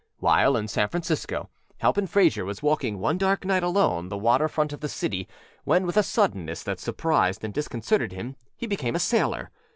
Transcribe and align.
While 0.17 0.57
in 0.57 0.67
San 0.67 0.89
Francisco 0.89 1.51
Halpin 1.77 2.07
Frayser 2.07 2.43
was 2.43 2.63
walking 2.63 2.97
one 2.97 3.19
dark 3.19 3.45
night 3.45 3.61
along 3.61 4.09
the 4.09 4.17
water 4.17 4.47
front 4.47 4.73
of 4.73 4.79
the 4.79 4.89
city, 4.89 5.27
when, 5.63 5.85
with 5.85 5.95
a 5.95 6.01
suddenness 6.01 6.63
that 6.63 6.79
surprised 6.79 7.43
and 7.43 7.53
disconcerted 7.53 8.11
him, 8.11 8.35
he 8.57 8.65
became 8.65 8.95
a 8.95 8.99
sailor. 8.99 9.51